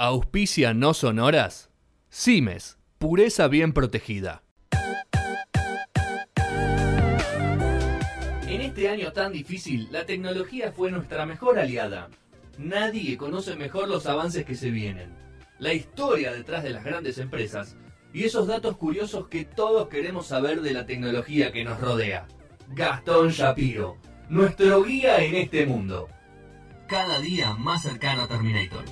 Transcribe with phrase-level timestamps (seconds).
[0.00, 1.70] Auspicia no sonoras.
[2.08, 4.44] Cimes, pureza bien protegida.
[8.46, 12.10] En este año tan difícil, la tecnología fue nuestra mejor aliada.
[12.58, 15.10] Nadie conoce mejor los avances que se vienen,
[15.58, 17.74] la historia detrás de las grandes empresas
[18.12, 22.28] y esos datos curiosos que todos queremos saber de la tecnología que nos rodea.
[22.68, 23.96] Gastón Shapiro,
[24.28, 26.08] nuestro guía en este mundo.
[26.88, 28.82] Cada día más cercano a Terminator.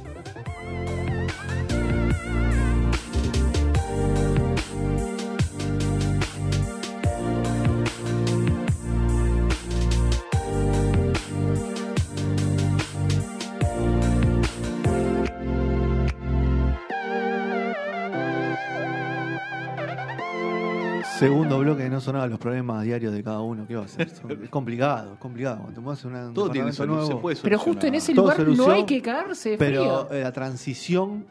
[21.18, 23.66] Segundo bloque que no sonaba los problemas diarios de cada uno.
[23.66, 24.08] ¿Qué va a hacer?
[24.42, 25.56] Es complicado, es complicado.
[25.58, 27.00] Cuando te mudas a una- un Todo tiene solución.
[27.02, 30.06] Se nuevo, puede Pero justo en ese Todo lugar no hay que cagarse de Pero
[30.06, 30.18] frío.
[30.18, 31.26] eh, la transición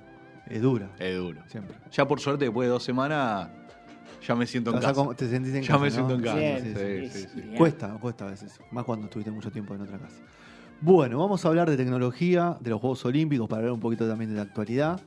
[0.47, 1.41] es dura, Es duro.
[1.47, 1.75] siempre.
[1.91, 3.49] Ya por suerte, después de dos semanas,
[4.27, 4.93] ya me siento en casa.
[4.93, 5.93] com- te sentís en Ya casa, me ¿no?
[5.95, 6.37] siento en casa.
[6.39, 7.27] Sí, sí, sí, sí.
[7.33, 7.41] sí.
[7.41, 7.55] Bien.
[7.57, 8.59] Cuesta, cuesta a veces.
[8.71, 10.17] Más cuando estuviste mucho tiempo en otra casa.
[10.81, 14.31] Bueno, vamos a hablar de tecnología, de los Juegos Olímpicos, para hablar un poquito también
[14.31, 14.99] de la actualidad.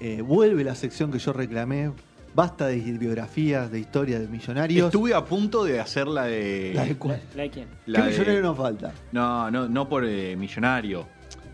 [0.00, 1.92] Eh, vuelve la sección que yo reclamé.
[2.34, 4.86] Basta de biografías, de historia de millonarios.
[4.86, 6.72] Estuve a punto de hacer la de.
[6.74, 7.22] La de ¿La, cuál.
[7.34, 7.68] la de quién?
[7.86, 8.92] la ¿Qué de- millonario nos falta?
[9.12, 11.06] No, no, no por eh, millonario,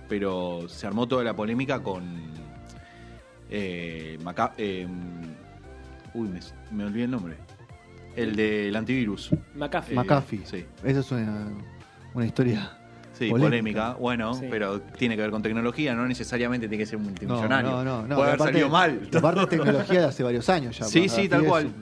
[0.09, 2.05] pero se armó toda la polémica con
[3.51, 4.87] eh, Maca- eh,
[6.13, 7.37] uy, me, me olvidé el nombre.
[8.17, 9.31] El del antivirus.
[9.57, 9.93] McAfee.
[9.95, 10.41] Eh, McAfee.
[10.47, 11.49] Sí, Esa es una,
[12.15, 12.79] una historia.
[13.15, 13.49] Sí, Polémica.
[13.49, 13.93] polémica.
[13.95, 14.47] Bueno, Sí.
[14.51, 17.71] pero tiene que ver con tecnología, no necesariamente tiene que ser multimillonario.
[17.71, 18.07] No, no, no.
[18.07, 18.15] no.
[18.17, 19.01] Puede haber Aparte- salido mal.
[19.17, 20.85] Aparte es tecnología de hace varios años ya.
[20.85, 21.73] Sí, sí, tal cual.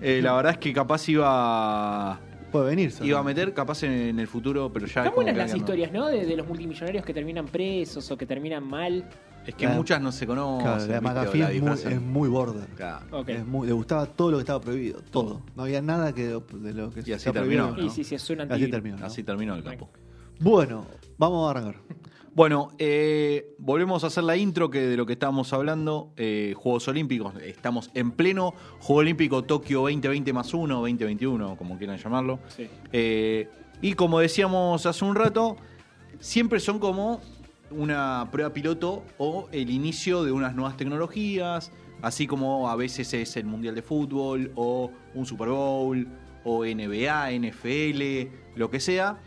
[0.00, 2.18] Eh, la verdad es que capaz iba
[2.50, 2.92] Puede venir.
[3.02, 6.08] iba a meter capaz en, en el futuro, pero ya Están buenas las historias, ¿no?
[6.08, 9.04] De, de los multimillonarios que terminan presos o que terminan mal.
[9.46, 10.64] Es que La- muchas no se conocen.
[10.66, 11.00] Claro, la.
[11.00, 12.68] McAfee es muy, es muy border.
[12.76, 13.06] Claro.
[13.10, 13.28] Ok.
[13.30, 15.00] Es muy- le gustaba todo lo que estaba prohibido.
[15.10, 15.42] Todo.
[15.56, 17.92] No había nada que de lo que Y así prohibido, terminó, Y ¿no?
[17.92, 18.98] sí, sí, es un Así terminó.
[18.98, 19.06] ¿no?
[19.06, 19.90] Así terminó el capo.
[20.42, 20.86] Bueno,
[21.18, 21.80] vamos a arrancar.
[22.34, 26.12] Bueno, eh, volvemos a hacer la intro que de lo que estábamos hablando.
[26.16, 31.96] eh, Juegos Olímpicos, estamos en pleno Juego Olímpico Tokio 2020 más 1, 2021, como quieran
[31.98, 32.40] llamarlo.
[32.48, 32.68] Sí.
[32.92, 33.48] Eh,
[33.82, 35.56] y como decíamos hace un rato,
[36.18, 37.20] siempre son como
[37.70, 41.70] una prueba piloto o el inicio de unas nuevas tecnologías,
[42.00, 46.08] así como a veces es el Mundial de Fútbol o un Super Bowl
[46.42, 49.20] o NBA, NFL, lo que sea.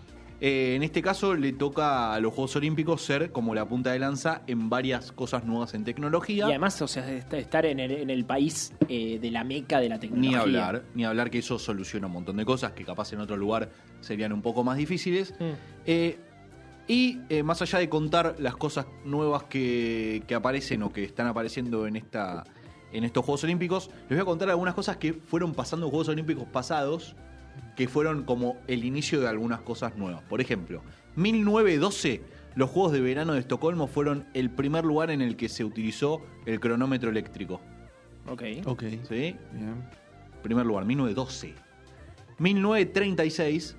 [0.48, 3.98] Eh, en este caso le toca a los Juegos Olímpicos ser como la punta de
[3.98, 6.46] lanza en varias cosas nuevas en Y tecnología.
[6.46, 9.90] además, o sea, est- estar en el, en el país eh, de la meca de
[9.90, 10.42] la Ni tecnología.
[10.42, 13.72] hablar, ni hablar que eso soluciona un montón de cosas que capaz en otro lugar
[14.02, 15.34] serían un poco más difíciles.
[15.40, 15.44] Mm.
[15.88, 16.20] Eh,
[16.88, 21.26] y eh, más allá de contar las cosas nuevas que, que aparecen o que están
[21.26, 22.44] apareciendo en, esta,
[22.94, 26.10] en estos Juegos Olímpicos, les voy a contar algunas cosas que fueron pasando en Juegos
[26.10, 27.16] Olímpicos pasados,
[27.76, 30.24] que fueron como el inicio de algunas cosas nuevas.
[30.24, 30.82] Por ejemplo,
[31.16, 32.22] 1912,
[32.56, 36.22] los Juegos de Verano de Estocolmo fueron el primer lugar en el que se utilizó
[36.46, 37.62] el cronómetro eléctrico.
[38.28, 38.44] Ok.
[38.66, 38.84] Ok.
[39.08, 39.36] ¿Sí?
[39.52, 39.84] Bien.
[40.42, 41.54] Primer lugar, 1912.
[42.38, 43.76] 1936,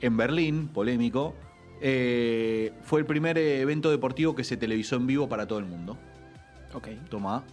[0.00, 1.34] en Berlín, polémico,
[1.80, 5.96] eh, fue el primer evento deportivo que se televisó en vivo para todo el mundo.
[6.74, 6.88] Ok.
[7.08, 7.44] Toma.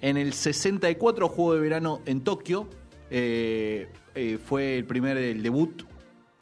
[0.00, 2.68] En el 64, Juego de Verano en Tokio,
[3.10, 5.82] eh, eh, fue el primer el debut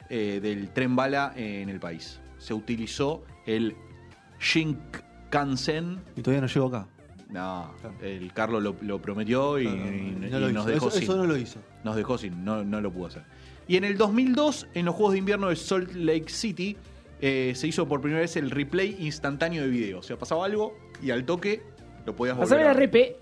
[0.09, 2.19] eh, del tren bala en el país.
[2.37, 3.75] Se utilizó el
[4.39, 5.99] Shinkansen.
[6.15, 6.87] Y todavía no llego acá.
[7.29, 7.95] No, Claro.
[8.01, 10.71] el Carlos lo, lo prometió y, No, no, no, y no lo nos hizo.
[10.73, 11.03] dejó Eso, sin.
[11.03, 11.59] eso no lo hizo.
[11.83, 13.23] Nos dejó sin, no, no lo pudo hacer.
[13.67, 16.77] Y en el 2002, en los Juegos de Invierno de Salt Lake City,
[17.21, 19.99] eh, se hizo por primera vez el replay instantáneo de video.
[19.99, 21.63] O sea, pasaba algo y al toque
[22.05, 22.89] lo podías volver Pasame a la ver.
[22.89, 23.15] RP.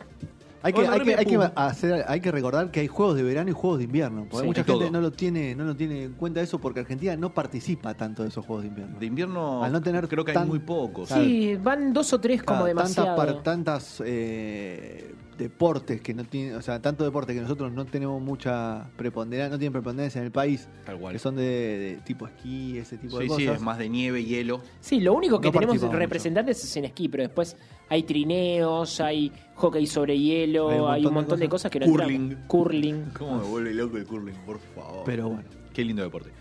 [0.64, 3.24] Hay que, Bueno, hay, que, hay, que hacer, hay que recordar que hay juegos de
[3.24, 4.26] verano y juegos de invierno.
[4.30, 4.92] Porque Sí, mucha gente todo.
[4.92, 8.30] no lo, tiene, no lo tiene en cuenta eso porque Argentina no participa tanto de
[8.30, 9.00] esos juegos de invierno.
[9.00, 11.10] De invierno Al no tener creo que tan- hay muy pocos.
[11.10, 13.16] Sí, van dos o tres como Claro, demasiado.
[13.16, 17.86] Tantas, par- tantas eh, deportes que no tienen, o sea, tanto deporte que nosotros no
[17.86, 21.14] tenemos mucha preponderancia, no tienen preponderancia en el país, Tal cual.
[21.14, 23.44] que son de, de tipo esquí, ese tipo de Sí, cosas.
[23.46, 24.62] sí, es más de nieve, hielo.
[24.80, 27.58] Sí, lo único que No tenemos representantes es en esquí, pero después
[27.90, 31.72] hay trineos, hay hockey sobre hielo, Hay hay un montón de cosas.
[31.72, 32.36] que no Curling.
[32.48, 33.06] Curling.
[33.18, 35.04] ¿Cómo me vuelve loco el curling, por favor?
[35.06, 35.50] Pero bueno.
[35.72, 36.32] Qué lindo deporte.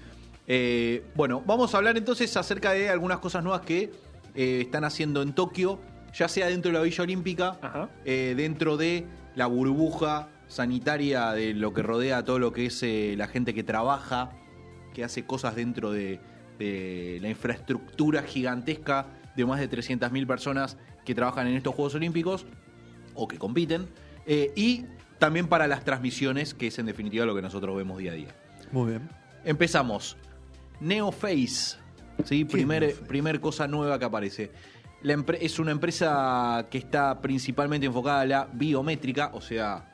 [0.46, 3.93] Eh, bueno, vamos a hablar entonces acerca de algunas cosas nuevas que
[4.34, 5.78] eh, están haciendo en Tokio,
[6.14, 9.06] ya sea dentro de la Villa Olímpica, eh, dentro de
[9.37, 13.55] la burbuja sanitaria de lo que rodea a todo lo que es eh, la gente
[13.55, 14.32] que trabaja,
[14.94, 16.19] que hace cosas dentro de,
[16.58, 19.06] de la infraestructura gigantesca
[19.37, 22.46] de más de 300.000 personas que trabajan en estos Juegos Olímpicos
[23.15, 23.89] o que compiten,
[24.27, 24.85] eh, y
[25.19, 28.35] también para las transmisiones, que es en definitiva lo que nosotros vemos día a día.
[28.73, 29.09] Muy bien.
[29.45, 30.17] Empezamos.
[30.81, 31.77] Neoface.
[32.25, 32.29] ¿sí?
[32.29, 33.05] ¿Qué es Primer, Neoface?
[33.07, 34.51] primer cosa nueva que aparece.
[35.03, 39.91] La es una empresa que está principalmente enfocada a la biométrica, o sea,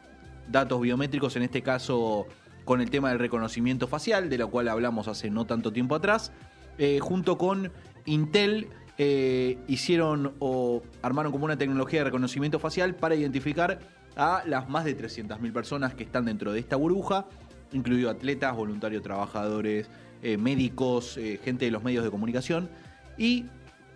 [0.48, 2.26] datos biométricos, en este caso
[2.64, 6.32] con el tema del reconocimiento facial, de lo cual hablamos hace no tanto tiempo atrás.
[6.78, 7.72] Eh, junto con
[8.04, 13.78] Intel eh, hicieron o armaron como una tecnología de reconocimiento facial para identificar
[14.16, 17.26] a las más de 300.000 personas que están dentro de esta burbuja,
[17.72, 19.90] incluido atletas, voluntarios trabajadores,
[20.22, 22.70] eh, médicos, eh, gente de los medios de comunicación.
[23.18, 23.46] Y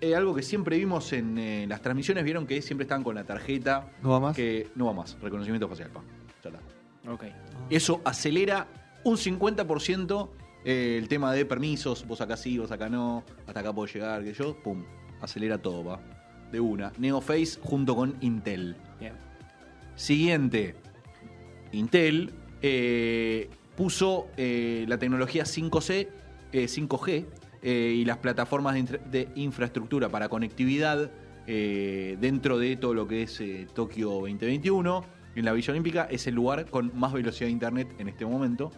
[0.00, 3.24] eh, algo que siempre vimos en eh, las transmisiones, vieron que siempre estaban con la
[3.24, 3.90] tarjeta.
[4.02, 4.36] ¿No va más?
[4.36, 6.00] Que no va más, reconocimiento facial, pa.
[6.42, 7.10] Ya está.
[7.10, 7.24] Ok.
[7.68, 8.66] Eso acelera
[9.04, 10.30] un 50%
[10.64, 14.22] eh, el tema de permisos, vos acá sí, vos acá no, hasta acá puedo llegar,
[14.22, 14.84] que yo, pum,
[15.20, 16.00] acelera todo, va.
[16.50, 16.92] De una.
[16.98, 18.76] Neoface junto con Intel.
[18.98, 19.14] Bien.
[19.94, 20.74] Siguiente.
[21.72, 23.48] Intel eh,
[23.80, 26.08] puso eh, la tecnología 5C,
[26.52, 27.24] eh, 5G
[27.62, 31.10] eh, y las plataformas de, de infraestructura para conectividad
[31.46, 33.42] dentro de todo lo que es
[33.74, 35.04] Tokio 2021.
[35.34, 38.70] En la Villa Olímpica es el lugar con más velocidad de internet en este momento,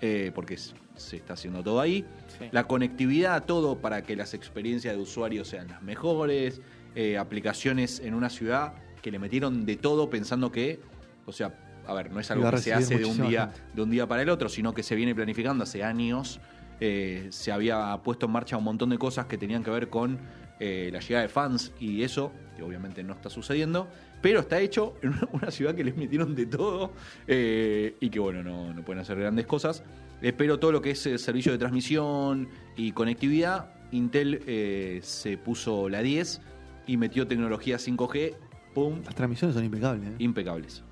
[0.00, 2.04] eh, porque se está haciendo todo ahí.
[2.38, 2.46] Sí.
[2.52, 6.60] La conectividad, todo para que las experiencias de usuario sean las mejores,
[6.94, 10.80] eh, aplicaciones en una ciudad que le metieron de todo pensando que,
[11.24, 11.54] o sea,
[11.86, 13.62] a ver, no es algo que se hace de un día gente.
[13.74, 16.40] de un día para el otro, sino que se viene planificando hace años.
[16.80, 20.18] Eh, se había puesto en marcha un montón de cosas que tenían que ver con
[20.60, 23.88] eh, la llegada de fans y eso, que obviamente no está sucediendo,
[24.22, 26.92] pero está hecho en una- ciudad que les metieron de todo
[27.26, 29.82] eh, y que bueno, no, no pueden hacer grandes cosas.
[30.22, 35.88] Eh, pero todo lo que es eh, servicio de transmisión y conectividad, Intel se puso
[35.88, 36.40] la 10
[36.86, 38.34] y metió tecnología 5G,
[38.74, 39.00] ¡pum!
[39.04, 40.10] Las transmisiones son impecables.
[40.18, 40.84] impecables.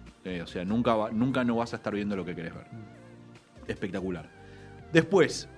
[0.43, 2.65] O sea, nunca, va- nunca no vas a estar viendo lo que querés ver.
[3.67, 4.29] Espectacular.
[4.93, 5.49] Después,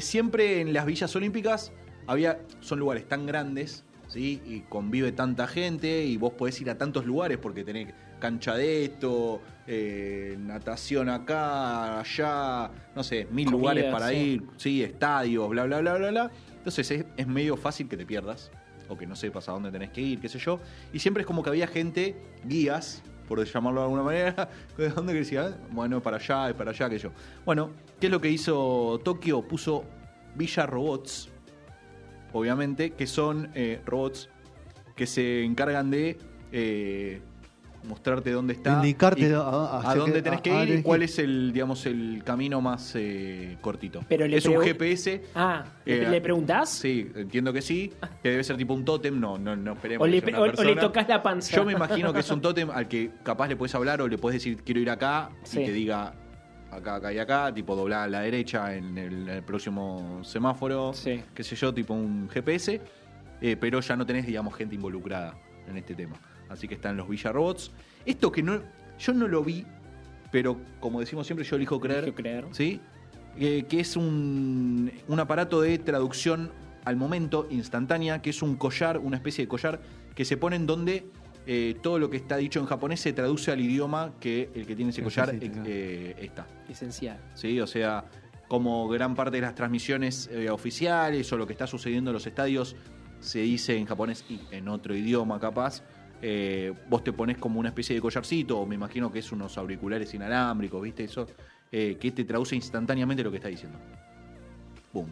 [0.00, 1.72] siempre en las villas olímpicas
[2.08, 4.42] había, son lugares tan grandes, ¿sí?
[4.44, 8.84] Y convive tanta gente y vos podés ir a tantos lugares porque tenés cancha de
[8.84, 14.16] esto, eh, natación acá, allá, no sé, mil Comida, lugares para sí.
[14.16, 16.30] ir, sí, estadios, bla, bla, bla, bla, bla.
[16.56, 18.50] Entonces es, es medio fácil que te pierdas
[18.88, 20.58] o que no sepas a dónde tenés que ir, qué sé yo.
[20.92, 25.38] Y siempre es como que había gente, guías, por llamarlo de alguna manera, ¿de dónde?
[25.38, 27.10] Ah, Bueno, para allá, es para allá, que yo.
[27.44, 27.70] Bueno,
[28.00, 29.42] ¿qué es lo que hizo Tokio?
[29.42, 29.84] Puso
[30.34, 31.28] Villa Robots,
[32.32, 34.28] obviamente, que son eh, robots
[34.96, 36.18] que se encargan de
[36.52, 37.20] eh,
[37.84, 38.72] mostrarte dónde está.
[38.74, 42.60] Indicarte y a- dónde tenés que a ir y cuál es el, digamos, el camino
[42.60, 44.00] más eh, cortito.
[44.08, 45.22] Pero le es un GPS.
[45.34, 46.68] Ah, ¿le, Eh, le preguntás?
[46.70, 47.92] Sí, entiendo que sí.
[48.22, 49.18] Que debe ser tipo un tótem.
[49.18, 50.04] No, no, no esperemos.
[50.04, 50.80] O le, que sea o- una o le persona.
[50.80, 51.56] tocas la panza.
[51.56, 54.18] Yo me imagino que es un tótem al que capaz le puedes hablar o le
[54.18, 55.60] puedes decir quiero ir acá Sí.
[55.62, 56.12] y te diga
[56.70, 61.22] acá, acá y acá, tipo doblar a la derecha en el, el próximo semáforo, Sí.
[61.34, 62.80] qué sé yo, tipo un GPS,
[63.40, 65.34] eh, pero ya no tenés, digamos, gente involucrada
[65.68, 66.16] en este tema.
[66.48, 67.70] Así que están los Villarobots.
[68.06, 68.60] Esto que no,
[68.98, 69.64] yo no lo vi,
[70.32, 72.04] pero como decimos siempre, yo elijo creer.
[72.04, 72.44] Elijo creer.
[72.52, 72.80] ¿sí?
[73.38, 76.50] Eh, que es un, un aparato de traducción
[76.84, 79.80] al momento, instantánea, que es un collar, una especie de collar,
[80.14, 81.06] que se pone en donde
[81.50, 84.76] eh, todo lo que está dicho en japonés se traduce al idioma que el que
[84.76, 85.64] tiene ese collar claro.
[85.66, 86.46] eh, está.
[86.68, 87.18] Esencial.
[87.34, 87.58] ¿sí?
[87.58, 88.04] O sea,
[88.48, 92.26] como gran parte de las transmisiones eh, oficiales o lo que está sucediendo en los
[92.26, 92.76] estadios
[93.20, 95.82] se dice en japonés y en otro idioma capaz,
[96.20, 99.56] eh, vos te pones como una especie de collarcito, o me imagino que es unos
[99.56, 101.04] auriculares inalámbricos, ¿viste?
[101.04, 101.26] Eso,
[101.72, 103.78] eh, que te traduce instantáneamente lo que está diciendo.
[104.92, 105.08] Boom.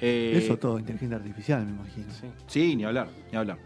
[0.00, 2.06] Eh, Eso todo, inteligencia artificial, me imagino.
[2.12, 2.26] Sí.
[2.46, 3.58] Sí, ni hablar, ni hablar.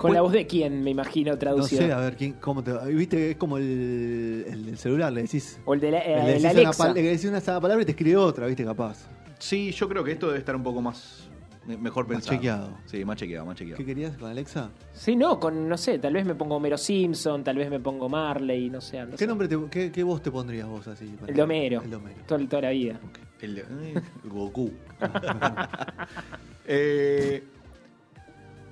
[0.00, 1.82] Con la voz de quién, me imagino, No traducido.
[1.82, 5.60] sé, a ver, ¿quién, cómo te Viste, es como el, el del celular, le decís.
[5.64, 6.92] O el de la, eh, le, decís Alexa.
[6.92, 8.64] le decís una sola palabra y te escribe otra, ¿viste?
[8.64, 9.08] Capaz.
[9.38, 11.28] Sí, yo creo que esto debe estar un poco más
[11.66, 12.36] me- mejor Más pensado.
[12.36, 12.78] chequeado.
[12.86, 13.76] Sí, más chequeado, más chequeado.
[13.78, 14.70] ¿Qué querías con Alexa?
[14.92, 18.08] Sí, no, con, no sé, tal vez me pongo Homero Simpson, tal vez me pongo
[18.08, 19.00] Marley, no sé.
[19.04, 19.26] no ¿Qué sé.
[19.26, 21.06] nombre te, qué, qué voz te pondrías vos así?
[21.18, 21.82] para- El de Homero.
[21.82, 22.18] El de Homero.
[22.26, 22.98] Toda, toda la vida.
[23.40, 24.70] El, de- eh, Goku.
[26.70, 27.42] Eh,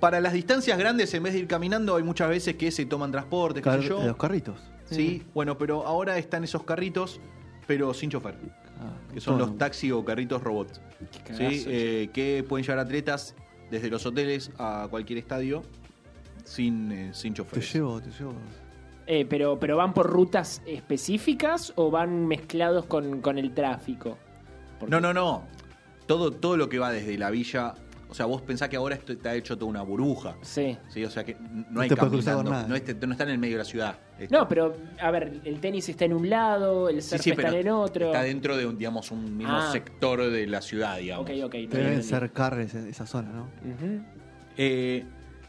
[0.00, 3.10] para las distancias grandes, en vez de ir caminando, hay muchas veces que se toman
[3.12, 4.02] transportes, qué Car- sé yo.
[4.06, 4.58] Los carritos.
[4.90, 7.20] Sí, bueno, pero ahora están esos carritos,
[7.66, 8.36] pero sin chofer,
[8.78, 9.48] Ah, que son todo.
[9.48, 10.80] los taxi o carritos robots.
[11.36, 11.64] ¿sí?
[11.66, 13.34] Eh, que pueden llevar atletas
[13.70, 15.62] desde los hoteles a cualquier estadio
[16.44, 17.62] sin, eh, sin Te chofer.
[17.64, 18.34] llevo, te llevo.
[19.08, 24.18] Eh, pero, pero van por rutas específicas o van mezclados con, con el tráfico?
[24.78, 25.44] Porque- No, no, no.
[26.06, 27.74] Todo, todo lo que va desde la villa.
[28.08, 30.36] O sea, vos pensás que ahora esto está hecho toda una burbuja.
[30.42, 30.78] Sí.
[30.88, 32.66] Sí, o sea que no No hay te caminando, nada.
[32.68, 33.98] no, es- no está en el medio de la ciudad.
[34.18, 34.38] Esto.
[34.38, 37.68] No, pero, a ver, el tenis está en un lado, el surf sí, está en
[37.68, 38.06] otro.
[38.06, 39.70] Está dentro de un, digamos, un mismo Ah.
[39.72, 41.28] sector de la ciudad, digamos.
[41.28, 41.52] Ok, ok.
[41.52, 43.48] bien, Deben carres esa esa zona, ¿no?
[44.56, 45.04] Eh,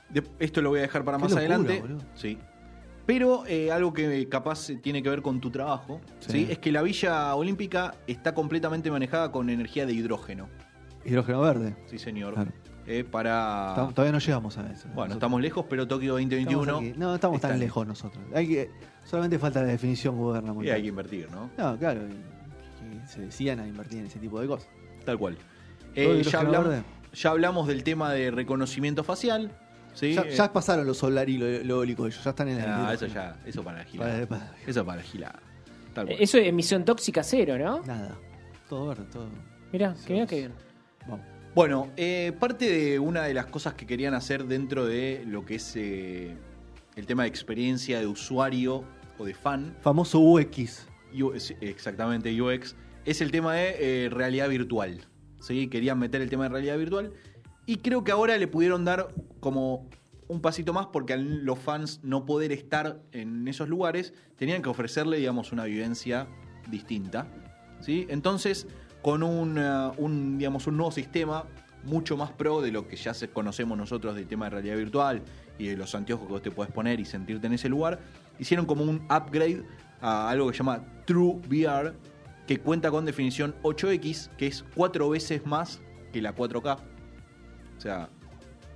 [0.09, 1.79] de- esto lo voy a dejar para Qué más locura, adelante.
[1.81, 2.01] boludo.
[2.15, 2.37] Sí.
[3.05, 6.31] Pero eh, algo que capaz tiene que ver con tu trabajo, Sí.
[6.31, 6.47] ¿sí?
[6.49, 10.49] es que la Villa Olímpica está completamente manejada con energía de hidrógeno.
[11.07, 11.75] Hidrógeno verde.
[11.87, 12.33] Sí, señor.
[12.35, 12.51] Claro.
[12.85, 13.89] Eh, para.
[13.93, 14.83] Todavía no llegamos a eso.
[14.87, 16.61] Bueno, Nosotros- estamos lejos, pero Tokio 2021.
[16.61, 16.97] estamos.
[16.97, 18.23] No, estamos tan lejos nosotros.
[18.33, 18.69] Hay que,
[19.03, 20.75] solamente falta la definición Y gubernamental.
[20.75, 21.49] hay que invertir, ¿no?
[21.57, 22.01] No, claro.
[22.07, 24.69] y- y se decían a invertir en ese tipo de cosas.
[25.03, 25.35] Tal cual.
[25.95, 26.83] ¿Todo Eh, ya, hablamos, verde?
[27.13, 29.51] ya hablamos del tema de reconocimiento facial.
[29.93, 30.13] ¿sí?
[30.13, 32.65] Ya, Eh, ya pasaron los solar y lo, lo eólico ellos, ya están en el
[32.69, 34.13] ah, eso ya, eso para la gilada.
[34.13, 35.39] Para- para- Eso para la gilada.
[35.93, 36.17] Tal cual.
[36.21, 37.81] Eso es emisión tóxica cero, ¿no?
[37.83, 38.15] Nada.
[38.69, 39.27] Todo verde, todo.
[39.73, 40.29] Mirá, Sí, que mira sí.
[40.29, 40.53] que bien.
[41.07, 41.25] Vamos.
[41.55, 45.55] Bueno, eh, parte de una de las cosas que querían hacer dentro de lo que
[45.55, 46.35] es eh,
[46.95, 48.83] el tema de experiencia de usuario
[49.17, 50.87] o de fan, Famoso UX.
[51.61, 55.01] Exactamente UX, es el tema de eh, realidad virtual.
[55.39, 55.67] ¿sí?
[55.67, 57.13] Querían meter el tema de realidad virtual
[57.65, 59.07] y creo que ahora le pudieron dar
[59.39, 59.89] como
[60.27, 65.17] un pasito más porque los fans no poder estar en esos lugares, tenían que ofrecerle,
[65.17, 66.27] digamos, una vivencia
[66.69, 67.27] distinta.
[67.79, 68.05] ¿sí?
[68.09, 68.67] Entonces,
[69.01, 71.45] con un, uh, un, digamos, un nuevo sistema
[71.83, 75.21] mucho más pro de lo que ya conocemos nosotros del tema de realidad virtual
[75.57, 77.99] y de los anteojos que vos te puedes poner y sentirte en ese lugar,
[78.39, 79.63] hicieron como un upgrade
[80.01, 81.93] a algo que se llama True VR,
[82.45, 86.77] que cuenta con definición 8X, que es cuatro veces más que la 4K.
[87.77, 88.09] O sea,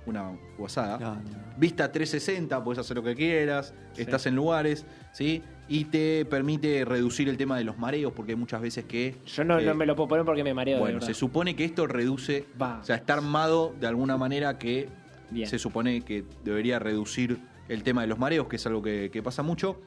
[0.06, 0.98] una guasada.
[0.98, 1.22] No, no.
[1.56, 5.42] Vista 360, puedes hacer lo que quieras, estás en lugares, ¿sí?
[5.68, 9.16] Y te permite reducir el tema de los mareos, porque hay muchas veces que...
[9.26, 10.80] Yo no, eh, no me lo puedo poner porque me mareo.
[10.80, 12.80] Bueno, se supone que esto reduce, Va.
[12.80, 14.88] o sea, está armado de alguna manera que
[15.30, 15.48] Bien.
[15.48, 19.22] se supone que debería reducir el tema de los mareos, que es algo que, que
[19.22, 19.80] pasa mucho.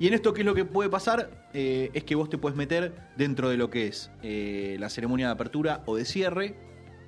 [0.00, 1.30] Y en esto, ¿qué es lo que puede pasar?
[1.52, 5.26] Eh, es que vos te puedes meter dentro de lo que es eh, la ceremonia
[5.26, 6.56] de apertura o de cierre,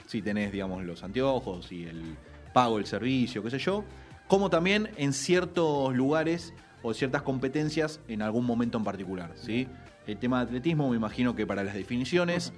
[0.07, 2.17] si tenés, digamos, los anteojos y el
[2.53, 3.85] pago del servicio, qué sé yo,
[4.29, 9.69] como también en ciertos lugares o ciertas competencias en algún momento en particular, ¿sí?
[10.07, 12.53] El tema de atletismo, me imagino que para las definiciones,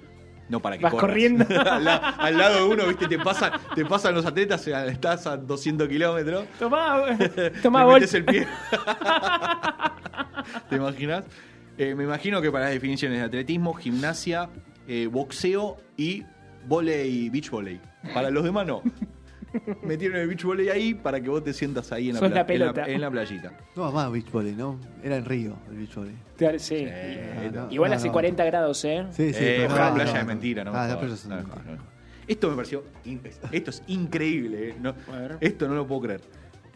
[0.49, 1.07] no para que Vas corras.
[1.09, 1.45] corriendo.
[1.71, 3.07] al, la- al lado de uno, ¿viste?
[3.07, 6.45] Te pasan, te pasan los atletas, estás a 200 kilómetros.
[6.59, 7.03] Tomá,
[7.63, 7.95] tomá, Le Bolt.
[8.01, 8.47] metes el pie.
[10.69, 11.25] ¿Te imaginas?
[11.77, 14.49] Eh, me imagino que para las definiciones de atletismo, gimnasia,
[14.87, 16.23] eh, boxeo y
[16.67, 17.79] volei, beach volley.
[18.13, 18.81] Para los demás no.
[19.83, 22.35] Metieron el beach volley ahí para que vos te sientas ahí en la, Sos pla-
[22.35, 22.85] la en pelota.
[22.87, 23.53] en la playita.
[23.75, 24.79] No, más beach volley, ¿no?
[25.03, 26.15] Era en Río el beach volley.
[26.37, 26.75] Claro, sí.
[26.79, 27.71] Eh, no.
[27.71, 28.13] Igual No, hace no.
[28.13, 29.05] 40 grados, ¿eh?
[29.11, 29.39] Sí, sí.
[29.43, 30.25] Eh, pero no, una playa no.
[30.25, 30.71] mentira, ¿no?
[30.75, 31.45] Ah, las playas son.
[32.27, 32.83] Esto me pareció.
[33.51, 34.75] Esto es increíble, ¿eh?
[34.81, 34.93] No,
[35.39, 36.21] esto no lo puedo creer.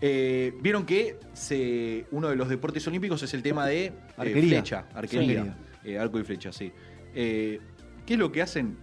[0.01, 4.41] Eh, Vieron que se, uno de los deportes olímpicos es el tema de eh, Arquería.
[4.59, 5.43] flecha, arquería,
[5.83, 5.89] Sí.
[5.89, 6.71] eh, arco y flecha, sí.
[7.13, 7.59] Eh,
[8.05, 8.77] ¿Qué es lo que hacen?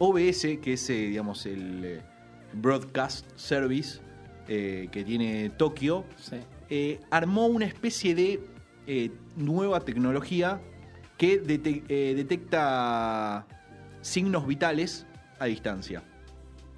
[0.00, 2.00] OBS, que es, eh, digamos, el eh,
[2.54, 4.00] Broadcast Service
[4.48, 6.36] eh, que tiene Tokio, Sí.
[6.70, 8.40] eh, armó una especie de
[8.86, 10.58] eh, nueva tecnología
[11.18, 13.46] que dete- eh, detecta
[14.00, 15.06] signos vitales
[15.38, 16.02] a distancia.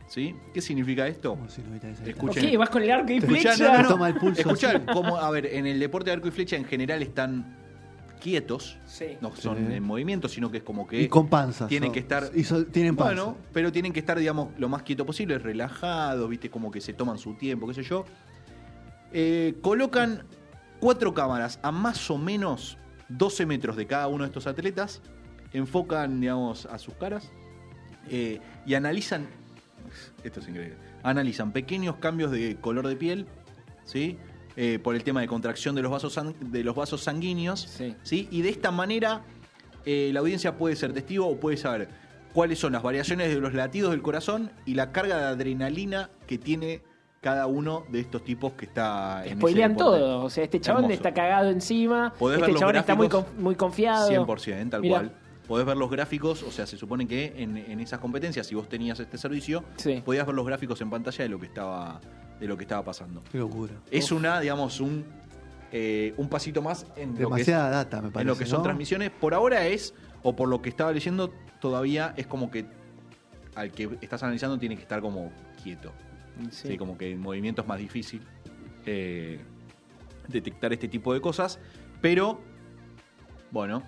[0.08, 0.34] ¿Sí?
[0.52, 1.30] ¿Qué significa esto?
[1.30, 2.44] ¿Cómo si no esa Escuchen.
[2.52, 3.76] Ok, vas con el arco y Escuchá, flecha.
[3.78, 6.32] no, no, Toma el pulso Escuchá, cómo, a ver, en el deporte de arco y
[6.32, 7.56] flecha en general están
[8.22, 9.16] quietos, Sí.
[9.20, 9.72] no son Sí.
[9.74, 11.68] en movimiento, sino que es como que Y con panzas.
[11.68, 13.14] tienen son- que estar Y tienen panza.
[13.24, 16.92] bueno, pero tienen que estar, digamos, lo más quieto posible, relajados, viste, como que se
[16.92, 18.04] toman su tiempo, qué sé yo.
[19.12, 20.22] Eh, colocan
[20.80, 25.02] cuatro cámaras a más o menos 12 metros de cada uno de estos atletas,
[25.52, 27.30] enfocan, digamos, a sus caras
[28.08, 29.26] eh, y analizan,
[30.24, 33.26] esto es increíble, analizan pequeños cambios de color de piel,
[33.84, 34.16] ¿sí?
[34.56, 37.94] Eh, por el tema de contracción de los vasos, de los vasos sanguíneos, Sí.
[38.02, 38.28] ¿sí?
[38.30, 39.22] Y de esta manera
[39.86, 41.88] eh, la audiencia puede ser testigo o puede saber
[42.34, 46.36] cuáles son las variaciones de los latidos del corazón y la carga de adrenalina que
[46.38, 46.82] tiene
[47.20, 50.22] cada uno de estos tipos que está en Spoilean todo.
[50.24, 50.94] O sea, este chabón Hermoso.
[50.94, 52.12] está cagado encima.
[52.18, 54.08] Podés este chabón está muy, conf- muy confiado.
[54.10, 54.94] 100%, tal Mirá.
[54.98, 55.12] cual.
[55.48, 58.68] Podés ver los gráficos, o sea, se supone que en, en esas competencias, si vos
[58.68, 60.02] tenías este servicio, Sí.
[60.04, 62.00] podías ver los gráficos en pantalla de lo que estaba,
[62.42, 63.22] de lo que estaba pasando.
[63.30, 63.72] Qué locura.
[63.88, 65.04] Es una, digamos, un,
[65.70, 68.20] eh, un pasito más en lo que, es- Demasiada data, me parece.
[68.22, 68.62] en lo que son ¿no?
[68.64, 69.10] transmisiones.
[69.12, 69.94] Por ahora es,
[70.24, 72.66] o por lo que estaba leyendo, todavía es como que
[73.54, 75.30] al que estás analizando tiene que estar como
[75.62, 75.92] quieto.
[76.50, 76.68] Sí.
[76.68, 78.22] Sí, como que en movimiento es más difícil
[78.86, 79.40] eh,
[80.26, 81.60] detectar este tipo de cosas.
[82.00, 82.40] Pero,
[83.52, 83.84] bueno,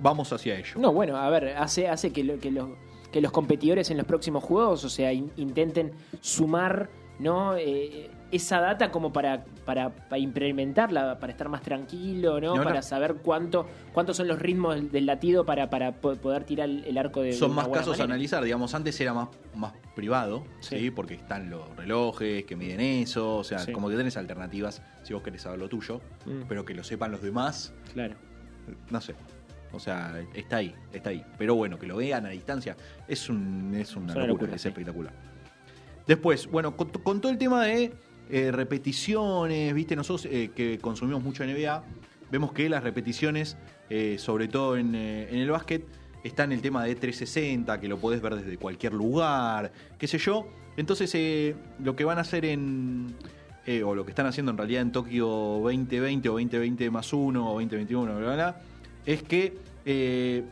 [0.00, 0.74] vamos hacia ello.
[0.78, 2.70] No, bueno, a ver, hace, hace que, lo- que, los,
[3.12, 6.90] que los competidores en los próximos juegos, o sea, in- intenten sumar
[7.24, 7.56] ¿no?
[7.56, 12.48] Eh, esa data como para, para, para implementarla, para estar más tranquilo, ¿no?
[12.54, 12.64] No, no.
[12.64, 16.98] Para saber cuánto cuántos son los ritmos del, latido para, para po- poder tirar el,
[16.98, 20.44] arco de Son una más buena casos a analizar, digamos, antes era más, más privado,
[20.60, 20.78] Sí.
[20.78, 20.90] sí.
[20.90, 23.72] Porque están los relojes que miden eso, o sea, Sí.
[23.72, 26.42] como que tenés alternativas si vos querés saber lo tuyo, Mm.
[26.48, 28.14] pero que lo sepan los demás, Claro.
[28.90, 29.14] no sé.
[29.72, 31.24] O sea, está ahí, está ahí.
[31.36, 32.76] Pero bueno, que lo vean a distancia
[33.08, 34.68] es, un, es una Es una locura, locura, es sí.
[34.68, 35.12] espectacular.
[36.06, 37.92] Después, bueno, con, todo el tema de
[38.30, 41.82] eh, repeticiones, viste, nosotros eh, que consumimos mucho NBA,
[42.30, 43.56] vemos que las repeticiones,
[43.88, 45.86] eh, sobre todo en, en el básquet,
[46.22, 50.18] está en el tema de 360, que lo podés ver desde cualquier lugar, qué sé
[50.18, 50.46] yo.
[50.76, 53.14] Entonces, lo que van a hacer en.
[53.84, 57.52] o lo que están haciendo en realidad en Tokio 2020 o 2020 más 1 o
[57.54, 58.60] 2021, bla, bla, bla,
[59.06, 60.44] es que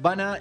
[0.00, 0.38] van a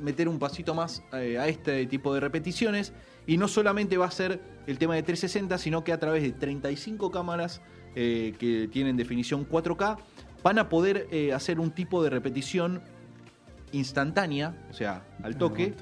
[0.00, 2.92] meter un pasito más a este tipo de repeticiones
[3.26, 6.32] y no solamente va a ser el tema de 360, sino que a través de
[6.32, 7.60] 35 cámaras
[7.94, 9.98] eh, que tienen definición 4K
[10.42, 12.82] van a poder eh, hacer un tipo de repetición
[13.72, 15.74] instantánea, o sea, al toque,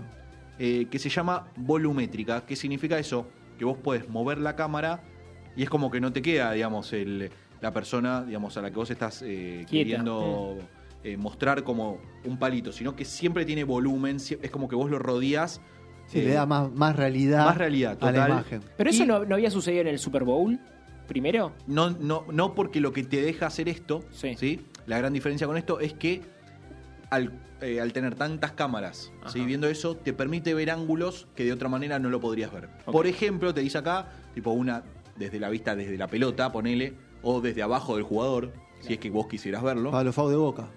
[0.59, 2.44] eh, que se llama volumétrica.
[2.47, 3.26] ¿Qué significa eso?
[3.59, 5.02] Que vos podés mover la cámara
[5.56, 7.30] y es como que no te queda, digamos, el,
[7.61, 10.59] la persona, digamos, a la que vos estás queriendo
[11.02, 14.99] eh, mostrar como un palito, sino que siempre tiene volumen, es como que vos lo
[14.99, 15.62] rodeás.
[16.11, 18.61] Sí, eh, le da más, más realidad, más realidad, a la imagen.
[18.76, 20.59] Pero eso Y- no, no había sucedido en el Super Bowl
[21.07, 21.52] primero.
[21.67, 24.35] No, no, no porque lo que te deja hacer esto, Sí.
[24.37, 24.61] sí.
[24.87, 26.23] La gran diferencia con esto es que
[27.11, 31.69] al, eh, al tener tantas cámaras, viendo eso, te permite ver ángulos que de otra
[31.69, 32.69] manera no lo podrías ver.
[32.87, 34.83] Por ejemplo, te dice acá, tipo una
[35.17, 39.11] desde la vista, desde la pelota, ponele, o desde abajo del jugador, si es que
[39.11, 39.90] vos quisieras verlo.
[39.90, 40.69] Pablo Fau de Boca.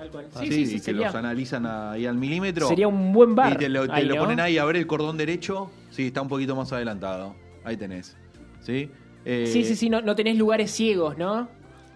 [0.00, 0.26] Tal cual.
[0.38, 2.66] Sí, y que los analizan ahí al milímetro.
[2.68, 3.52] sería un buen bar.
[3.52, 4.22] Y te lo, te ahí, lo ¿no?
[4.22, 5.70] ponen ahí a ver el cordón derecho.
[5.90, 7.34] Sí, está un poquito más adelantado.
[7.64, 8.16] Ahí tenés.
[8.60, 8.90] ¿Sí?
[9.24, 11.48] Eh, Sí, sí, sí, no, no tenés lugares ciegos, ¿no?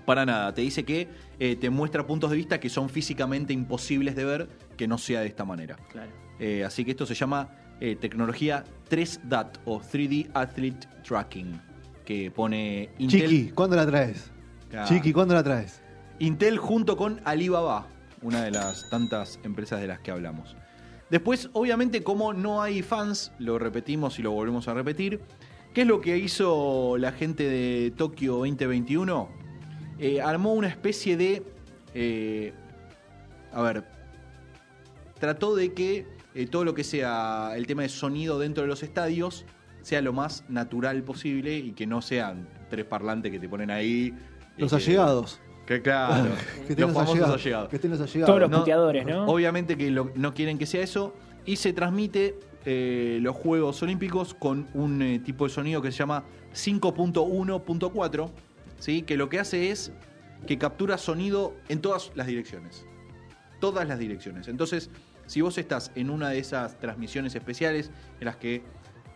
[0.05, 1.09] Para nada, te dice que
[1.39, 5.21] eh, te muestra puntos de vista que son físicamente imposibles de ver que no sea
[5.21, 5.77] de esta manera.
[5.91, 6.11] Claro.
[6.39, 7.49] Eh, así que esto se llama
[7.81, 11.59] eh, tecnología 3DAT o 3D Athlete Tracking,
[12.05, 14.31] que pone Intel, Chiqui, ¿cuándo la traes?
[14.69, 14.89] Claro.
[14.89, 15.81] Chiqui, ¿cuándo la traes?
[16.19, 17.87] Intel junto con Alibaba,
[18.25, 20.57] una de las tantas empresas de las que hablamos.
[21.11, 25.21] Después, obviamente, como no hay fans, lo repetimos y lo volvemos a repetir.
[25.73, 29.29] ¿Qué es lo que hizo la gente de Tokio 2021?
[29.99, 31.43] Eh, armó una especie de.
[31.95, 32.53] eh,
[33.53, 33.85] a ver.
[35.21, 38.83] Trató de que eh, todo lo que sea el tema de sonido dentro de los
[38.83, 39.45] estadios
[39.83, 44.13] sea lo más natural posible y que no sean tres parlantes que te ponen ahí.
[44.57, 45.41] Los allegados.
[45.67, 46.31] Que claro.
[46.69, 47.41] Que los famosos allegados.
[47.41, 47.69] allegados.
[47.71, 48.27] Que estén los allegados.
[48.27, 49.27] Todos los No, puteadores, ¿no?
[49.27, 51.15] Obviamente que lo- no quieren que sea eso.
[51.47, 55.99] Y se transmite eh, los Juegos Olímpicos con un eh, tipo de sonido que se
[55.99, 56.25] llama
[56.55, 58.31] 5.1.4.
[58.79, 59.03] ¿sí?
[59.03, 59.93] Que lo que hace es
[60.47, 62.87] que captura sonido en todas las direcciones.
[63.61, 64.49] Todas las direcciones.
[64.49, 64.91] Entonces,
[65.27, 68.63] si vos estás en una de esas transmisiones especiales en las que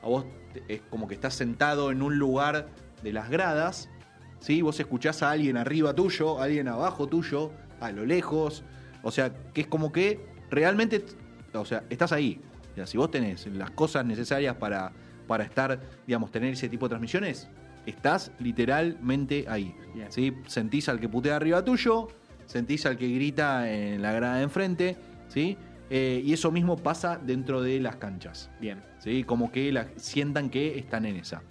[0.03, 2.69] a vos te- es como que estás sentado en un lugar
[3.03, 3.91] de las gradas,
[4.41, 4.63] ¿sí?
[4.63, 8.65] Vos escuchás a alguien arriba tuyo, a alguien abajo tuyo, a lo lejos.
[9.03, 11.05] O sea, que es como que realmente,
[11.53, 12.41] o sea, estás ahí.
[12.73, 14.93] O sea, si vos tenés las cosas necesarias para,
[15.27, 17.49] para estar, digamos, tener ese tipo de transmisiones,
[17.87, 19.75] estás literalmente ahí.
[20.11, 20.35] ¿sí?
[20.47, 22.09] Sentís al que putea arriba tuyo,
[22.47, 24.97] sentís al que grita en la grada de enfrente,
[25.29, 25.57] ¿sí?
[25.91, 28.51] Eh, y eso mismo pasa dentro de las canchas.
[28.61, 28.83] Bien.
[28.99, 29.25] ¿sí?
[29.25, 31.43] Como que la, sientan que están en esa.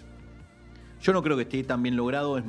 [1.02, 2.38] Yo no creo que esté tan bien logrado.
[2.38, 2.44] es-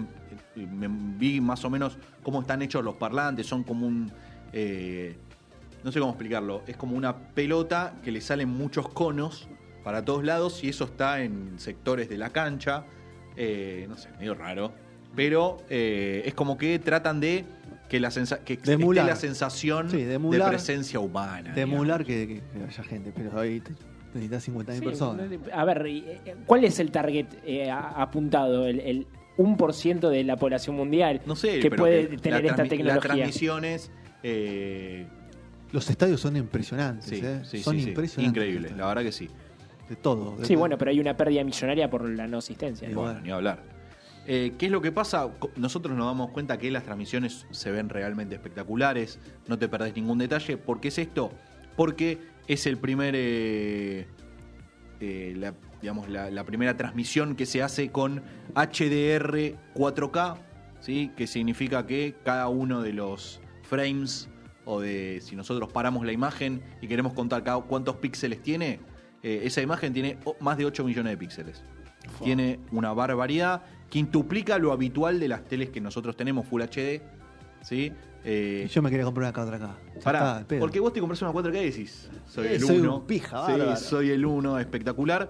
[0.57, 3.47] me vi más o menos cómo están hechos los parlantes.
[3.47, 4.11] Son como un.
[4.53, 5.17] eh,
[5.85, 6.63] no sé cómo explicarlo.
[6.67, 9.49] Es como una pelota que le salen muchos conos
[9.85, 12.85] para todos lados y eso está en sectores de la cancha.
[13.37, 14.73] Eh, no sé, medio raro.
[15.15, 17.45] Pero eh, es como que tratan de
[17.89, 21.55] que la, sensa- que De esté la sensación Sí, de presencia humana.
[21.55, 23.73] De emular que, que- que haya gente, pero ahí te-
[24.15, 25.27] necesitas 50.000 Sí, personas.
[25.55, 25.87] A ver,
[26.47, 28.67] ¿cuál es el target eh, apuntado?
[28.67, 29.07] El, el
[29.39, 32.95] 1% de la población mundial No sé, que puede que tener la esta tecnología.
[32.95, 33.91] Las transmisiones.
[34.23, 35.07] eh,
[35.73, 37.41] Los estadios son impresionantes, sí, ¿eh?
[37.45, 38.43] sí, son sí, impresionantes.
[38.43, 39.31] Increíble, la verdad que sí.
[39.89, 40.37] De todo.
[40.37, 40.61] de Sí, todo.
[40.61, 42.89] bueno, pero hay una pérdida millonaria por la no asistencia.
[42.89, 43.21] Bueno, bueno.
[43.21, 43.63] ni hablar.
[44.27, 45.31] Eh, ¿Qué es lo que pasa?
[45.57, 50.19] Nosotros nos damos cuenta que las transmisiones se ven realmente espectaculares, no te perdés ningún
[50.19, 50.59] detalle.
[50.59, 51.31] ¿Por qué es esto?
[51.77, 54.07] Porque es el primer, eh,
[55.01, 58.23] eh, la, digamos, la, la primera transmisión que se hace con
[58.55, 60.37] HDR 4K,
[60.81, 61.11] ¿sí?
[61.17, 64.29] que significa que cada uno de los frames
[64.65, 68.81] o de si nosotros paramos la imagen y queremos contar cada- cuántos píxeles tiene,
[69.23, 71.63] eh, esa imagen tiene más de 8 millones de píxeles.
[72.23, 77.03] Tiene una barbaridad, quintuplica lo habitual de las teles que nosotros tenemos Full HD.
[77.61, 77.93] ¿sí?
[78.25, 79.77] Eh, yo me quería comprar una 4K.
[79.97, 82.97] Ya Pará, porque vos te compras una 4K y decís, soy Eh, el soy 1.
[82.99, 85.29] un pija, sí, soy el 1, espectacular.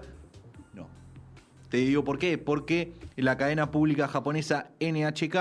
[1.69, 2.37] Te digo por qué.
[2.37, 5.35] Porque la cadena pública japonesa NHK,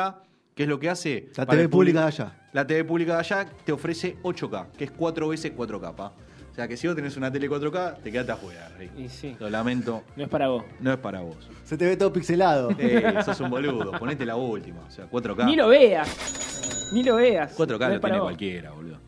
[0.55, 1.29] ¿qué es lo que hace?
[1.37, 2.49] La Para TV pública de allá.
[2.53, 5.95] La TV pública de allá te ofrece 8K, que es 4 veces 4K.
[5.95, 6.13] pa.
[6.51, 8.91] O sea que si vos tenés una tele 4K, te quedaste afuera, Rick.
[8.99, 10.65] Y sí, Lo lamento, no es para vos.
[10.81, 11.37] no es para vos.
[11.65, 12.71] Se te ve todo pixelado.
[12.79, 14.81] Eh, sos un boludo, ponete la última.
[14.81, 15.45] O sea, 4K.
[15.47, 16.91] Ni lo veas.
[16.93, 17.57] Ni lo veas.
[17.57, 18.27] 4K No lo tiene vos.
[18.27, 18.99] cualquiera, boludo.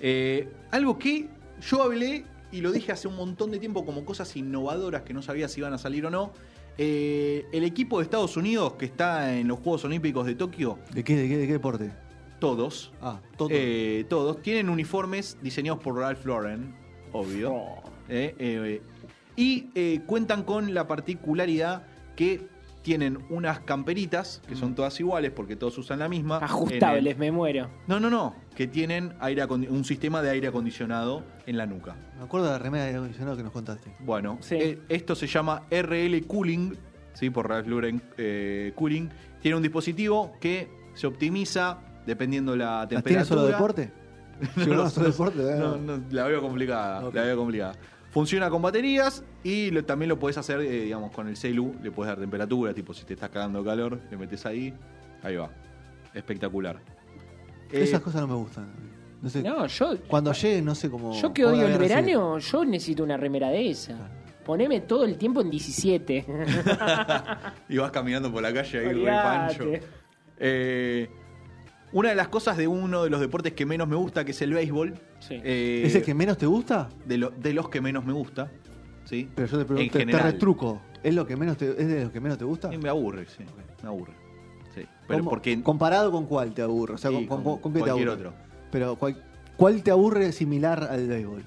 [0.00, 1.28] Eh, algo que
[1.60, 5.22] yo hablé y lo dije hace un montón de tiempo como cosas innovadoras que no
[5.22, 6.32] sabía si iban a salir o no.
[6.78, 11.02] Eh, el equipo de Estados Unidos que está en los Juegos Olímpicos de Tokio, ¿De
[11.04, 11.90] qué, de qué, de qué deporte?
[12.38, 13.48] todos, Ah, todo.
[13.52, 16.74] eh, todos, tienen uniformes diseñados por Ralph Lauren,
[17.12, 17.52] obvio.
[17.52, 17.82] Oh.
[18.08, 18.82] Eh, eh,
[19.36, 21.86] y eh, cuentan con la particularidad
[22.16, 22.48] que
[22.82, 26.38] tienen unas camperitas que son todas iguales porque todos usan la misma.
[26.38, 27.70] el- Ajustables, me muero.
[27.86, 28.34] no, no, no.
[28.56, 31.96] Que tienen aire un sistema de aire acondicionado en la nuca.
[32.18, 33.94] Me acuerdo de la remera de aire acondicionado que nos contaste.
[34.00, 34.56] Bueno, Sí.
[34.56, 36.76] eh, esto se llama RL Cooling,
[37.14, 37.30] ¿sí?
[37.30, 39.08] por Ralph Lauren eh, Cooling.
[39.40, 43.04] Tiene un dispositivo que se optimiza dependiendo la ¿Las temperatura.
[43.14, 43.92] tienes solo deporte?
[44.56, 45.38] No, Yo no, no, solo deporte.
[45.40, 45.56] eh.
[45.56, 47.00] no, no, la veo complicada.
[47.12, 47.74] La veo complicada.
[48.12, 51.74] Funciona con baterías y lo- también lo podés hacer, eh, digamos, con el celu.
[51.82, 54.72] Le podés dar temperatura, tipo si te estás cagando calor, le metes ahí.
[55.22, 55.50] Ahí va.
[56.14, 56.76] Espectacular.
[57.72, 58.66] Eh, Esas cosas no me gustan.
[59.20, 59.42] No sé.
[59.42, 59.96] No, yo.
[60.08, 61.14] Cuando llegue, no sé cómo.
[61.20, 63.96] Yo que odio el verano, yo necesito una remera de esa.
[64.44, 66.26] Poneme todo el tiempo en 17.
[67.68, 69.64] Y vas caminando por la calle ahí, re pancho.
[70.38, 71.08] Eh,
[71.92, 74.42] una de las cosas de uno de los deportes que menos me gusta, que es
[74.42, 74.94] el béisbol.
[75.20, 75.40] Sí.
[75.44, 76.88] eh, ¿Es el que menos te gusta?
[77.06, 78.50] de, lo- de los que menos me gusta.
[79.04, 79.28] ¿sí?
[79.34, 80.80] Pero yo te pregunto, te, te retruco.
[81.02, 82.72] ¿Es, lo que menos te, ¿Es de los que menos te gusta?
[82.72, 83.44] Y me aburre, sí.
[83.82, 84.12] Me aburre.
[84.74, 84.82] Sí.
[85.06, 85.60] Pero ¿Cómo- porque.
[85.62, 86.94] ¿Comparado con cuál te aburre?
[86.94, 88.28] O sea, Sí, con, con con- con qué te cualquier aburre?
[88.28, 88.38] otro.
[88.70, 89.22] Pero, ¿cuál,
[89.56, 91.42] cuál te aburre similar al béisbol?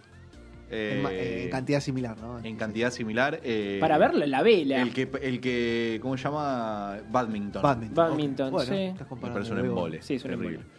[0.69, 1.01] Eh,
[1.37, 2.39] en, en cantidad similar, ¿no?
[2.43, 3.39] en cantidad similar.
[3.43, 4.81] eh, Para verla, la vela.
[4.81, 5.99] El que, el que.
[6.01, 6.97] ¿Cómo se llama?
[7.09, 7.61] Badminton.
[7.61, 7.95] Badminton.
[7.95, 8.51] Badminton, ok.
[8.53, 8.81] Bueno, sí.
[8.83, 9.83] estás Me comparando parece un el béisbol.
[9.85, 10.01] embole.
[10.01, 10.55] Sí, es un terrible.
[10.57, 10.69] embole.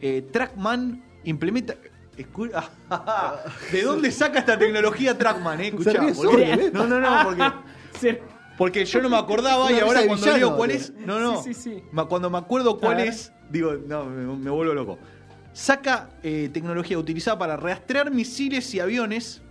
[0.00, 1.74] Eh, Trackman implementa.
[3.72, 5.60] ¿De dónde saca esta tecnología Trackman?
[5.60, 5.68] Eh?
[5.68, 6.04] Escuchá,
[6.38, 6.70] ¿eh?
[6.72, 7.42] No, no, no, porque,
[7.98, 8.18] Sí.
[8.58, 10.92] porque yo no me acordaba y ahora cuando villano, digo cuál es.
[10.94, 11.42] No, no.
[11.42, 11.82] Sí, sí, sí.
[11.92, 14.98] Ma- Cuando me acuerdo cuál es, digo, no, me, me vuelvo loco.
[15.52, 19.42] Saca eh, tecnología utilizada para rastrear misiles y aviones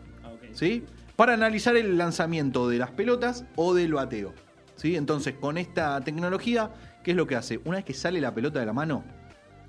[0.54, 0.86] ¿sí?
[1.16, 4.34] Para analizar el lanzamiento de las pelotas o del bateo.
[4.76, 4.96] ¿sí?
[4.96, 6.72] Entonces, con esta tecnología,
[7.04, 7.60] ¿qué es lo que hace?
[7.66, 9.04] Una vez que sale la pelota de la mano,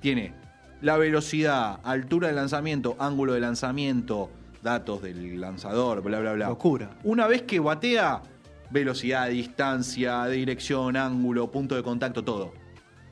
[0.01, 0.35] tiene
[0.81, 4.31] la velocidad, altura de lanzamiento, ángulo de lanzamiento,
[4.63, 6.49] datos del lanzador, bla, bla, bla.
[6.49, 6.91] Locura.
[7.03, 8.23] Una vez que batea,
[8.71, 12.55] velocidad, distancia, dirección, ángulo, punto de contacto, todo.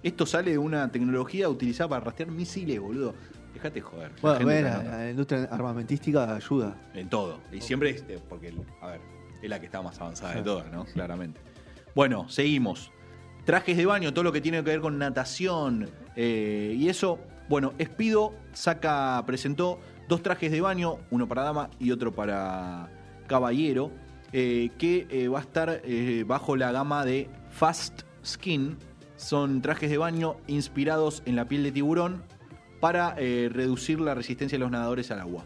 [0.09, 3.15] Esto sale de una tecnología utilizada para rastrear misiles, boludo.
[3.53, 4.11] Dejate joder.
[4.23, 6.75] La Bueno, la, la industria armamentística ayuda.
[6.95, 7.43] En todo.
[7.53, 9.01] Y siempre, es, eh, porque, a ver,
[9.43, 10.87] es la que está más avanzada de todas, ¿no?
[10.87, 11.39] Claramente.
[11.95, 12.91] Bueno, seguimos.
[13.45, 17.19] Trajes de baño, todo lo que tiene que ver con natación eh, y eso.
[17.51, 22.89] Bueno, Espido saca, presentó dos trajes de baño, uno para dama y otro para
[23.27, 23.93] caballero,
[24.33, 25.83] eh, que eh, va a estar
[26.25, 28.88] bajo la gama de Fast Skin.
[29.19, 32.23] Son trajes de baño inspirados en la piel de tiburón
[32.81, 35.45] para eh, reducir la resistencia de los nadadores al agua.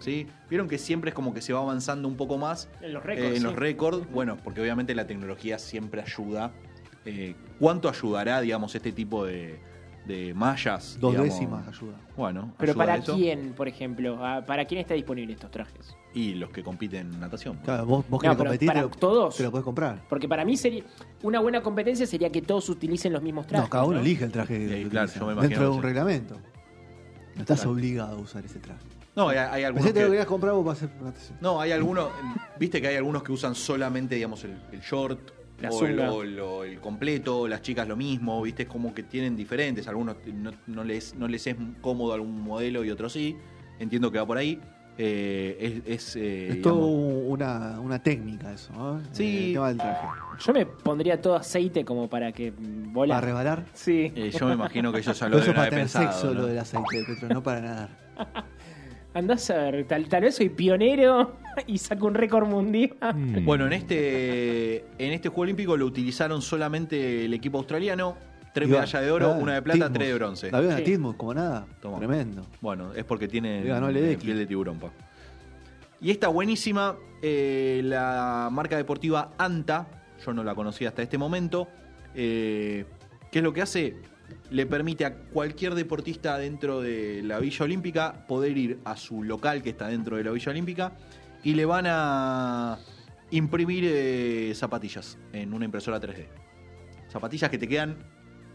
[0.00, 0.26] ¿Sí?
[0.50, 3.06] Vieron que siempre es como que se va avanzando un poco más En los eh,
[3.06, 3.36] récords.
[3.36, 4.10] en los récords.
[4.12, 6.52] Bueno, porque obviamente la tecnología siempre ayuda.
[7.06, 9.58] Eh, ¿Cuánto ayudará, digamos, este tipo de,
[10.06, 10.98] de mallas?
[11.00, 11.32] Dos digamos?
[11.32, 11.94] décimas ayuda.
[12.16, 13.14] Bueno, Pero ayuda ¿para eso.
[13.14, 14.18] quién, por ejemplo?
[14.24, 15.96] Ah, ¿Para quién está disponible estos trajes?
[16.12, 17.56] Y los que compiten en natación.
[17.64, 19.36] Claro, vos, vos No, querés competir, para te lo, todos.
[19.36, 20.02] te lo podés comprar.
[20.08, 20.84] Porque para mí sería
[21.22, 23.64] una buena competencia sería que todos utilicen los mismos trajes.
[23.66, 24.00] no, cada uno ¿no?
[24.00, 25.80] elige el traje Sí, que claro, yo me dentro de un sí.
[25.82, 26.36] reglamento.
[27.34, 27.70] No estás Claro.
[27.72, 28.80] obligado a usar ese traje.
[29.16, 30.10] No, hay, hay algunos Pensé que lo que...
[30.12, 31.38] querías comprar vos para hacer natación.
[31.40, 32.08] No, hay algunos...
[32.58, 35.30] Viste que hay algunos que usan solamente, digamos, el, el short...
[35.60, 36.12] La o el, zunga.
[36.12, 40.50] o el- completo, las chicas lo mismo, viste, es como que tienen diferentes, algunos no,
[40.66, 43.36] no les, no les es cómodo algún modelo y otros sí,
[43.78, 44.60] entiendo que va por ahí,
[44.96, 49.00] Eh, es, es, eh, es todo una, una técnica eso, ¿no?
[49.10, 49.46] Sí.
[49.48, 50.06] El tema del traje.
[50.46, 53.16] Yo me pondría todo aceite como para que vola.
[53.16, 53.64] Para rebalar.
[53.72, 54.12] Sí.
[54.14, 55.84] eh, yo me imagino que ellos ya Pero lo eso deben es para haber tener
[56.06, 56.12] pensado.
[56.12, 56.40] sexo ¿no?
[56.42, 57.88] lo del aceite de petróleo, no para nadar.
[59.14, 61.36] Andás a ver, tal, tal vez soy pionero
[61.68, 62.94] y saco un récord mundial.
[63.44, 68.16] Bueno, en este, en este Juego Olímpico lo utilizaron solamente el equipo australiano.
[68.52, 70.50] Tres Iba- medallas de oro, una de plata, tres de bronce.
[70.50, 70.84] La a Sí.
[70.84, 71.66] Titmus como nada.
[71.80, 71.98] Toma.
[71.98, 72.46] Tremendo.
[72.60, 74.90] Bueno, es porque tiene Le ganó el piel de tiburón, pa.
[76.00, 79.86] Y esta buenísima, eh, la marca deportiva Anta,
[80.24, 81.68] yo no la conocía hasta este momento.
[82.14, 82.84] eh,
[83.32, 83.96] ¿Qué es lo que hace?
[84.50, 89.62] Le permite a cualquier deportista dentro de la Villa Olímpica poder ir a su local
[89.62, 90.92] que está dentro de la Villa Olímpica
[91.42, 92.78] y le van a
[93.30, 96.26] imprimir eh, zapatillas en una impresora 3D.
[97.10, 97.96] Zapatillas que te quedan,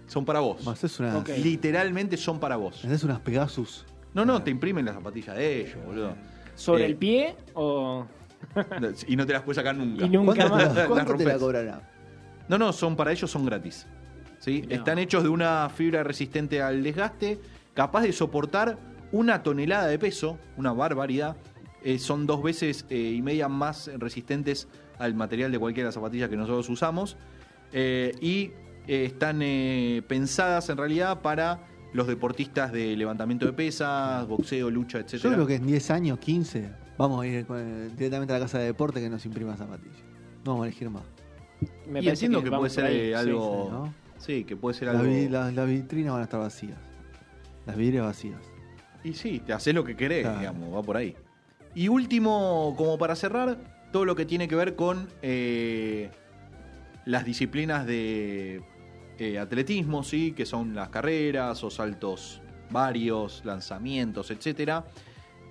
[0.08, 0.63] son para vos.
[0.65, 1.17] Más es una.
[1.17, 1.29] Ok.
[1.43, 2.84] Literalmente son para vos.
[2.86, 3.86] Es unas Pegasus.
[4.13, 6.15] No, no, te imprimen las zapatillas de ellos, boludo.
[6.55, 8.05] ¿Sobre Eh, el pie o.?
[9.08, 10.05] Y no te las puedes sacar nunca.
[10.05, 10.75] Y nunca ¿Cuánto, te más.
[10.75, 11.38] la, cuánto te la rompes.
[11.41, 11.91] cobrará?
[12.47, 13.86] No, no, son para ellos son gratis.
[14.39, 14.65] ¿Sí?
[14.69, 17.39] Están hechos de una fibra resistente al desgaste,
[17.73, 18.78] capaz de soportar
[19.12, 21.38] una tonelada de peso, una barbaridad.
[21.84, 24.67] Eh, son dos veces eh, y media más resistentes
[24.99, 27.17] al material de cualquiera de las zapatillas que nosotros usamos.
[27.71, 28.52] Eh, y
[28.88, 31.62] eh, están eh, pensadas en realidad para
[31.93, 35.15] los deportistas de levantamiento de pesas, boxeo, lucha, etc.
[35.15, 37.45] Yo creo que en 10 años, 15, vamos a ir
[37.97, 39.97] directamente a la casa de deporte que nos imprima zapatillas.
[40.45, 41.04] No vamos a elegir más.
[41.89, 43.65] Me y entiendo que, vamos puede ser por ahí, sí, algo.
[43.65, 43.93] sí, ¿no?
[44.19, 45.12] Sí, que puede ser Las, algo.
[45.12, 46.77] vi- las- las vitrinas van a estar vacías.
[47.65, 48.39] Las vidrias vacías.
[49.03, 50.39] Y sí, te haces lo que querés, Claro.
[50.39, 51.15] digamos, va por ahí.
[51.73, 53.58] Y último, como para cerrar,
[53.91, 56.10] todo lo que tiene que ver con eh,
[57.05, 58.62] las disciplinas de
[59.17, 60.32] eh, atletismo, ¿sí?
[60.34, 64.86] Que son las carreras o saltos varios, lanzamientos, etcétera.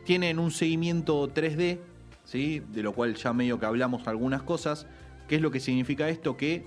[0.05, 1.79] Tienen un seguimiento 3D,
[2.25, 2.63] ¿sí?
[2.73, 4.87] De lo cual ya medio que hablamos algunas cosas.
[5.27, 6.37] ¿Qué es lo que significa esto?
[6.37, 6.65] Que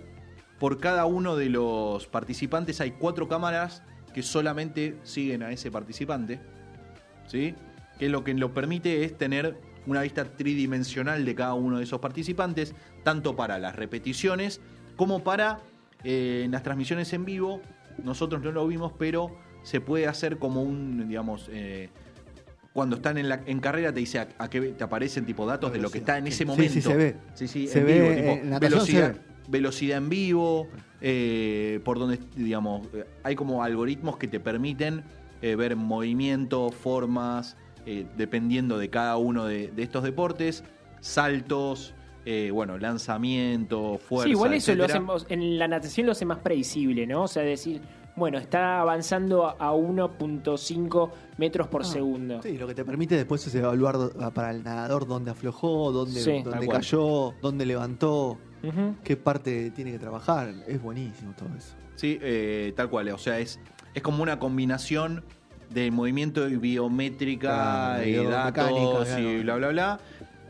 [0.62, 3.82] por cada uno de los participantes hay cuatro cámaras
[4.14, 6.40] que solamente siguen a ese participante.
[7.26, 7.56] ¿sí?
[7.98, 12.00] Que lo que lo permite es tener una vista tridimensional de cada uno de esos
[12.00, 14.62] participantes, tanto para las repeticiones
[14.98, 15.62] como para
[16.04, 17.60] eh, las transmisiones en vivo.
[18.04, 21.90] Nosotros no lo vimos, pero se puede hacer como un, digamos, eh,
[22.72, 25.74] cuando están en, la, en carrera te dice a, a qué te aparecen tipo datos
[25.74, 26.72] de lo que está en ese Sí, momento.
[26.72, 27.16] sí, se ve.
[27.34, 29.31] Sí, sí, Se en ve, vivo, eh, tipo, natación se velocidad, ve.
[29.52, 30.68] Velocidad en vivo,
[31.02, 35.04] eh, por donde, digamos, eh, hay como algoritmos que te permiten
[35.42, 40.64] eh, ver movimiento, formas, eh, dependiendo de cada uno de, de estos deportes,
[41.00, 41.94] saltos,
[42.26, 44.26] eh, bueno, lanzamiento, fuerza.
[44.26, 47.24] Sí, igual eso lo hacemos, en la natación lo hace más predecible, ¿no?
[47.24, 47.82] O sea, decir,
[48.22, 52.40] bueno, está avanzando a- a 1.5 metros por Ah, segundo.
[52.44, 56.20] Sí, lo que te permite después es evaluar do- para el nadador dónde aflojó, dónde,
[56.22, 56.44] Sí.
[56.70, 58.38] cayó, dónde levantó,
[59.04, 60.54] qué parte tiene que trabajar.
[60.68, 61.74] Es buenísimo todo eso.
[61.96, 63.10] Sí, eh, tal cual.
[63.10, 63.60] O sea, es,
[63.96, 65.24] es como una combinación
[65.72, 69.32] de movimiento y biométrica y datos claro.
[69.32, 70.00] y bla, bla, bla.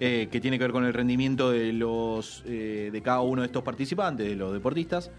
[0.03, 3.45] eh, que tiene que ver con el rendimiento de los eh, de cada uno de
[3.45, 5.11] estos participantes, de los deportistas.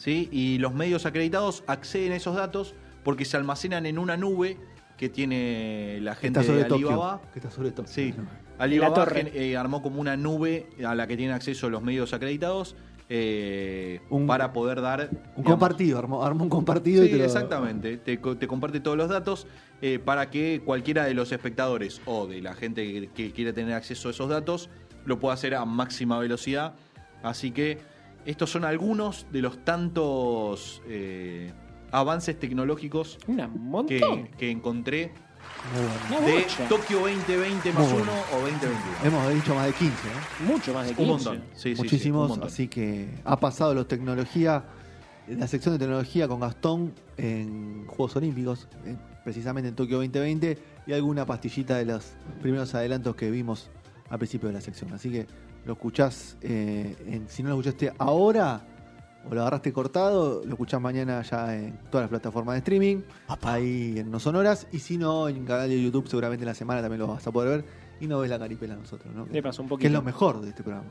[0.00, 0.28] ¿Sí?
[0.32, 4.56] Y los medios acreditados acceden a esos datos porque se almacenan en una nube
[4.96, 6.88] que tiene la gente está sobre de Tokio.
[6.88, 7.20] Alibaba.
[7.32, 7.92] Que está sobre Tokio.
[7.92, 8.14] Sí.
[8.58, 12.76] La Alibaba eh, armó como una nube a la que tienen acceso los medios acreditados
[13.08, 15.00] eh, Un- para poder dar...
[15.00, 17.96] Un digamos, compartido, armó, armó un compartido y Sí, te lo- exactamente.
[17.96, 19.46] Te, co- te comparte todos los datos
[19.82, 23.74] eh, para que cualquiera de los espectadores o de la gente que, que quiere tener
[23.74, 24.68] acceso a esos datos
[25.06, 26.74] lo pueda hacer a máxima velocidad.
[27.22, 27.78] Así que
[28.24, 31.52] estos son algunos de los tantos eh,
[31.90, 33.18] avances tecnológicos
[34.38, 35.12] que, encontré
[36.08, 36.26] bueno.
[36.26, 36.46] De.
[36.68, 38.22] Tokio 2020 más Muy uno bueno.
[38.32, 38.80] o 2021.
[39.04, 40.10] Hemos dicho más de 15, ¿eh?
[40.46, 41.02] Mucho más de 15.
[41.02, 41.36] Un montón.
[41.54, 42.48] Sí, sí, sí, Muchísimos, un montón.
[42.48, 44.64] así que ha pasado los tecnología,
[45.28, 50.92] la sección de tecnología con Gastón en Juegos Olímpicos, eh, precisamente en Tokio 2020, y
[50.92, 53.70] alguna pastillita de los primeros adelantos que vimos
[54.08, 54.92] al principio de la sección.
[54.92, 55.26] Así que
[55.64, 58.62] lo escuchás, eh, en- si no lo escuchaste ahora
[59.28, 63.02] o lo agarraste cortado, lo escuchás mañana ya en todas las plataformas de streaming,
[63.42, 66.54] ahí en No Sonoras, y si no, en el canal de YouTube seguramente en la
[66.54, 67.64] semana también lo vas a poder ver,
[68.00, 69.26] y no ves la caripela a nosotros, ¿no?
[69.30, 69.92] Le pasó un que es poquito.
[69.92, 70.88] lo mejor de este programa.